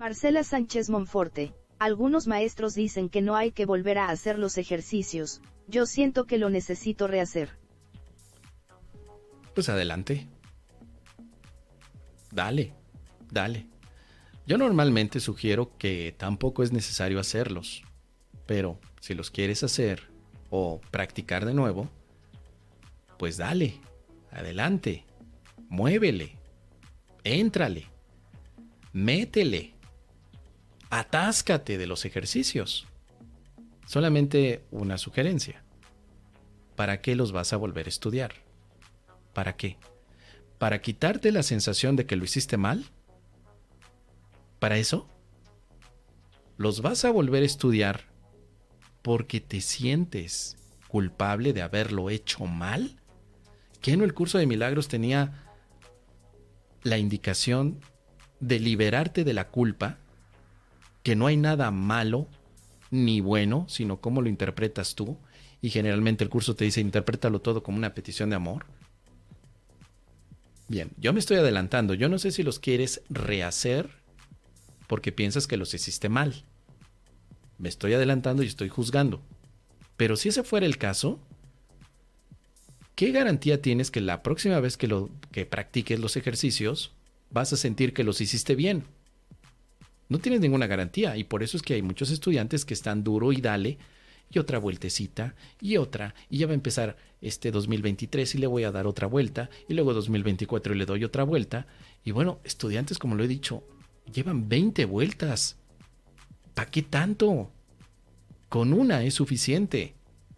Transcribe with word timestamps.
Marcela 0.00 0.44
Sánchez 0.44 0.90
Monforte. 0.90 1.52
Algunos 1.80 2.28
maestros 2.28 2.76
dicen 2.76 3.08
que 3.08 3.20
no 3.20 3.34
hay 3.34 3.50
que 3.50 3.66
volver 3.66 3.98
a 3.98 4.10
hacer 4.10 4.38
los 4.38 4.56
ejercicios, 4.56 5.40
yo 5.66 5.86
siento 5.86 6.24
que 6.24 6.38
lo 6.38 6.50
necesito 6.50 7.08
rehacer. 7.08 7.58
Pues 9.56 9.68
adelante. 9.68 10.28
Dale, 12.30 12.74
dale. 13.32 13.66
Yo 14.46 14.56
normalmente 14.56 15.18
sugiero 15.18 15.76
que 15.78 16.14
tampoco 16.16 16.62
es 16.62 16.70
necesario 16.70 17.18
hacerlos, 17.18 17.82
pero 18.46 18.78
si 19.00 19.14
los 19.14 19.32
quieres 19.32 19.64
hacer 19.64 20.12
o 20.48 20.80
practicar 20.92 21.44
de 21.44 21.54
nuevo, 21.54 21.88
pues 23.18 23.36
dale, 23.36 23.80
adelante, 24.30 25.04
muévele, 25.68 26.38
éntrale, 27.24 27.86
métele 28.92 29.76
atáscate 30.90 31.78
de 31.78 31.86
los 31.86 32.04
ejercicios. 32.04 32.86
Solamente 33.86 34.64
una 34.70 34.98
sugerencia. 34.98 35.62
¿Para 36.76 37.00
qué 37.00 37.16
los 37.16 37.32
vas 37.32 37.52
a 37.52 37.56
volver 37.56 37.86
a 37.86 37.88
estudiar? 37.88 38.32
¿Para 39.32 39.56
qué? 39.56 39.78
¿Para 40.58 40.80
quitarte 40.80 41.32
la 41.32 41.42
sensación 41.42 41.96
de 41.96 42.06
que 42.06 42.16
lo 42.16 42.24
hiciste 42.24 42.56
mal? 42.56 42.84
¿Para 44.58 44.78
eso? 44.78 45.08
¿Los 46.56 46.82
vas 46.82 47.04
a 47.04 47.10
volver 47.10 47.42
a 47.42 47.46
estudiar 47.46 48.04
porque 49.02 49.40
te 49.40 49.60
sientes 49.60 50.56
culpable 50.88 51.52
de 51.52 51.62
haberlo 51.62 52.10
hecho 52.10 52.46
mal? 52.46 52.96
¿Que 53.80 53.96
no 53.96 54.04
el 54.04 54.14
curso 54.14 54.38
de 54.38 54.46
milagros 54.46 54.88
tenía 54.88 55.44
la 56.82 56.98
indicación 56.98 57.80
de 58.40 58.58
liberarte 58.58 59.24
de 59.24 59.34
la 59.34 59.48
culpa 59.48 59.98
que 61.08 61.16
no 61.16 61.26
hay 61.26 61.38
nada 61.38 61.70
malo 61.70 62.28
ni 62.90 63.22
bueno, 63.22 63.64
sino 63.66 63.98
cómo 63.98 64.20
lo 64.20 64.28
interpretas 64.28 64.94
tú. 64.94 65.16
Y 65.62 65.70
generalmente 65.70 66.22
el 66.22 66.28
curso 66.28 66.54
te 66.54 66.66
dice, 66.66 66.82
interprétalo 66.82 67.40
todo 67.40 67.62
como 67.62 67.78
una 67.78 67.94
petición 67.94 68.28
de 68.28 68.36
amor. 68.36 68.66
Bien, 70.68 70.90
yo 70.98 71.14
me 71.14 71.18
estoy 71.18 71.38
adelantando. 71.38 71.94
Yo 71.94 72.10
no 72.10 72.18
sé 72.18 72.30
si 72.30 72.42
los 72.42 72.58
quieres 72.58 73.00
rehacer 73.08 73.88
porque 74.86 75.10
piensas 75.10 75.46
que 75.46 75.56
los 75.56 75.72
hiciste 75.72 76.10
mal. 76.10 76.44
Me 77.56 77.70
estoy 77.70 77.94
adelantando 77.94 78.42
y 78.42 78.46
estoy 78.46 78.68
juzgando. 78.68 79.22
Pero 79.96 80.14
si 80.14 80.28
ese 80.28 80.42
fuera 80.42 80.66
el 80.66 80.76
caso, 80.76 81.18
¿qué 82.96 83.12
garantía 83.12 83.62
tienes 83.62 83.90
que 83.90 84.02
la 84.02 84.22
próxima 84.22 84.60
vez 84.60 84.76
que, 84.76 84.88
lo, 84.88 85.08
que 85.32 85.46
practiques 85.46 85.98
los 86.00 86.18
ejercicios 86.18 86.92
vas 87.30 87.54
a 87.54 87.56
sentir 87.56 87.94
que 87.94 88.04
los 88.04 88.20
hiciste 88.20 88.54
bien? 88.54 88.84
No 90.08 90.18
tienes 90.18 90.40
ninguna 90.40 90.66
garantía 90.66 91.16
y 91.16 91.24
por 91.24 91.42
eso 91.42 91.56
es 91.56 91.62
que 91.62 91.74
hay 91.74 91.82
muchos 91.82 92.10
estudiantes 92.10 92.64
que 92.64 92.74
están 92.74 93.04
duro 93.04 93.32
y 93.32 93.40
dale 93.40 93.78
y 94.30 94.38
otra 94.38 94.58
vueltecita 94.58 95.34
y 95.60 95.76
otra 95.76 96.14
y 96.30 96.38
ya 96.38 96.46
va 96.46 96.52
a 96.52 96.54
empezar 96.54 96.96
este 97.20 97.50
2023 97.50 98.34
y 98.34 98.38
le 98.38 98.46
voy 98.46 98.64
a 98.64 98.72
dar 98.72 98.86
otra 98.86 99.06
vuelta 99.06 99.50
y 99.68 99.74
luego 99.74 99.94
2024 99.94 100.74
y 100.74 100.78
le 100.78 100.86
doy 100.86 101.04
otra 101.04 101.24
vuelta 101.24 101.66
y 102.04 102.10
bueno, 102.10 102.40
estudiantes 102.44 102.98
como 102.98 103.14
lo 103.14 103.24
he 103.24 103.28
dicho, 103.28 103.64
llevan 104.12 104.48
20 104.48 104.84
vueltas. 104.86 105.56
¿Para 106.54 106.70
qué 106.70 106.82
tanto? 106.82 107.50
Con 108.48 108.72
una 108.72 109.02
es 109.04 109.14
suficiente. 109.14 109.94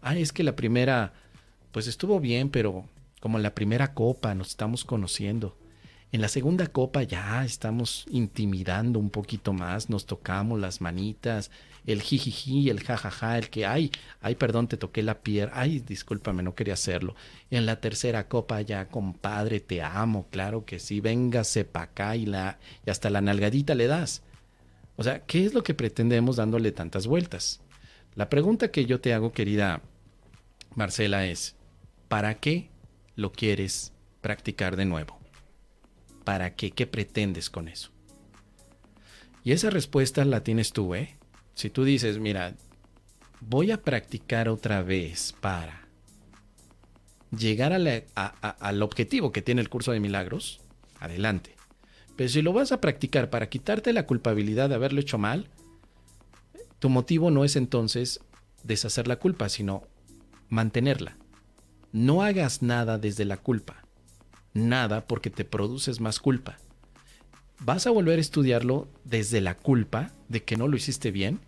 Ah, 0.00 0.16
es 0.16 0.32
que 0.32 0.42
la 0.42 0.56
primera 0.56 1.12
pues 1.70 1.86
estuvo 1.86 2.20
bien, 2.20 2.50
pero 2.50 2.84
como 3.20 3.38
la 3.38 3.54
primera 3.54 3.94
copa 3.94 4.34
nos 4.34 4.48
estamos 4.48 4.84
conociendo. 4.84 5.56
En 6.12 6.20
la 6.20 6.28
segunda 6.28 6.66
copa 6.66 7.02
ya 7.04 7.42
estamos 7.42 8.04
intimidando 8.10 8.98
un 8.98 9.08
poquito 9.08 9.54
más, 9.54 9.88
nos 9.88 10.04
tocamos 10.04 10.60
las 10.60 10.82
manitas, 10.82 11.50
el 11.86 12.02
jijiji, 12.02 12.68
el 12.68 12.80
jajaja, 12.80 13.38
el 13.38 13.48
que, 13.48 13.64
ay, 13.64 13.90
ay, 14.20 14.34
perdón, 14.34 14.68
te 14.68 14.76
toqué 14.76 15.02
la 15.02 15.22
pierna, 15.22 15.54
ay, 15.56 15.80
discúlpame, 15.80 16.42
no 16.42 16.54
quería 16.54 16.74
hacerlo. 16.74 17.16
En 17.50 17.64
la 17.64 17.80
tercera 17.80 18.28
copa 18.28 18.60
ya, 18.60 18.88
compadre, 18.88 19.60
te 19.60 19.80
amo, 19.80 20.26
claro 20.30 20.66
que 20.66 20.78
sí, 20.78 21.00
véngase 21.00 21.64
pa' 21.64 21.84
acá 21.84 22.14
y, 22.14 22.26
la, 22.26 22.58
y 22.84 22.90
hasta 22.90 23.08
la 23.08 23.22
nalgadita 23.22 23.74
le 23.74 23.86
das. 23.86 24.22
O 24.96 25.02
sea, 25.02 25.20
¿qué 25.24 25.46
es 25.46 25.54
lo 25.54 25.64
que 25.64 25.72
pretendemos 25.72 26.36
dándole 26.36 26.72
tantas 26.72 27.06
vueltas? 27.06 27.62
La 28.16 28.28
pregunta 28.28 28.70
que 28.70 28.84
yo 28.84 29.00
te 29.00 29.14
hago, 29.14 29.32
querida 29.32 29.80
Marcela, 30.74 31.24
es, 31.24 31.56
¿para 32.08 32.34
qué 32.34 32.68
lo 33.16 33.32
quieres 33.32 33.94
practicar 34.20 34.76
de 34.76 34.84
nuevo? 34.84 35.21
¿Para 36.24 36.54
qué? 36.54 36.70
¿Qué 36.70 36.86
pretendes 36.86 37.50
con 37.50 37.68
eso? 37.68 37.90
Y 39.44 39.52
esa 39.52 39.70
respuesta 39.70 40.24
la 40.24 40.44
tienes 40.44 40.72
tú, 40.72 40.94
¿eh? 40.94 41.16
Si 41.54 41.68
tú 41.68 41.84
dices, 41.84 42.18
mira, 42.18 42.54
voy 43.40 43.72
a 43.72 43.82
practicar 43.82 44.48
otra 44.48 44.82
vez 44.82 45.34
para 45.40 45.88
llegar 47.36 47.72
al 47.72 48.82
objetivo 48.82 49.32
que 49.32 49.42
tiene 49.42 49.60
el 49.60 49.68
curso 49.68 49.92
de 49.92 50.00
milagros, 50.00 50.60
adelante. 51.00 51.56
Pero 52.16 52.28
si 52.28 52.42
lo 52.42 52.52
vas 52.52 52.72
a 52.72 52.80
practicar 52.80 53.30
para 53.30 53.48
quitarte 53.48 53.92
la 53.92 54.06
culpabilidad 54.06 54.68
de 54.68 54.76
haberlo 54.76 55.00
hecho 55.00 55.18
mal, 55.18 55.48
tu 56.78 56.88
motivo 56.88 57.30
no 57.30 57.44
es 57.44 57.56
entonces 57.56 58.20
deshacer 58.62 59.08
la 59.08 59.16
culpa, 59.16 59.48
sino 59.48 59.82
mantenerla. 60.48 61.16
No 61.90 62.22
hagas 62.22 62.62
nada 62.62 62.98
desde 62.98 63.24
la 63.24 63.38
culpa 63.38 63.81
nada 64.54 65.06
porque 65.06 65.30
te 65.30 65.44
produces 65.44 66.00
más 66.00 66.20
culpa. 66.20 66.58
¿Vas 67.60 67.86
a 67.86 67.90
volver 67.90 68.18
a 68.18 68.22
estudiarlo 68.22 68.88
desde 69.04 69.40
la 69.40 69.56
culpa 69.56 70.10
de 70.28 70.42
que 70.42 70.56
no 70.56 70.68
lo 70.68 70.76
hiciste 70.76 71.10
bien? 71.10 71.40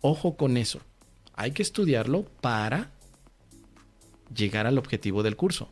Ojo 0.00 0.36
con 0.36 0.56
eso. 0.56 0.80
Hay 1.34 1.52
que 1.52 1.62
estudiarlo 1.62 2.24
para 2.40 2.90
llegar 4.34 4.66
al 4.66 4.78
objetivo 4.78 5.22
del 5.22 5.36
curso, 5.36 5.70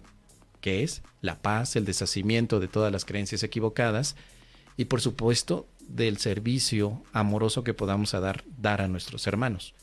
que 0.61 0.83
es 0.83 1.03
la 1.21 1.43
paz, 1.43 1.75
el 1.75 1.85
deshacimiento 1.85 2.61
de 2.61 2.69
todas 2.69 2.93
las 2.93 3.05
creencias 3.05 3.43
equivocadas 3.43 4.15
y 4.77 4.87
por 4.87 5.01
supuesto 5.01 5.67
del 5.89 6.19
servicio 6.19 7.03
amoroso 7.13 7.65
que 7.65 7.75
podamos 7.75 8.13
dar, 8.13 8.45
dar 8.59 8.81
a 8.81 8.89
nuestros 8.89 9.27
hermanos. 9.27 9.75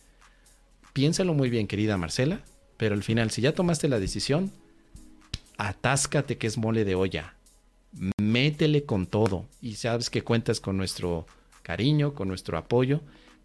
Piénsalo 0.93 1.33
muy 1.33 1.49
bien, 1.49 1.67
querida 1.67 1.97
Marcela, 1.97 2.41
pero 2.77 2.95
al 2.95 3.03
final, 3.03 3.31
si 3.31 3.41
ya 3.41 3.53
tomaste 3.53 3.87
la 3.87 3.99
decisión, 3.99 4.51
atáscate 5.61 6.37
que 6.37 6.47
es 6.47 6.57
mole 6.57 6.85
de 6.85 6.95
olla. 6.95 7.35
Métele 8.19 8.83
con 8.83 9.05
todo 9.05 9.45
y 9.61 9.75
sabes 9.75 10.09
que 10.09 10.23
cuentas 10.23 10.59
con 10.59 10.77
nuestro 10.77 11.27
cariño, 11.61 12.13
con 12.13 12.27
nuestro 12.27 12.57
apoyo 12.57 13.01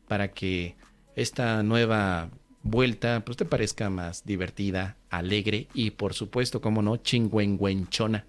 para 0.08 0.32
que 0.32 0.76
esta 1.14 1.62
nueva 1.62 2.30
vuelta 2.62 3.22
pues 3.24 3.36
te 3.36 3.44
parezca 3.44 3.90
más 3.90 4.24
divertida, 4.24 4.96
alegre 5.10 5.68
y 5.74 5.90
por 5.90 6.14
supuesto, 6.14 6.60
como 6.60 6.80
no, 6.80 6.96
chingüengüenchona. 6.96 8.24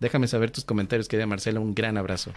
Déjame 0.00 0.26
saber 0.26 0.50
tus 0.50 0.64
comentarios, 0.64 1.08
querida 1.08 1.26
Marcela, 1.26 1.60
un 1.60 1.74
gran 1.74 1.96
abrazo. 1.96 2.32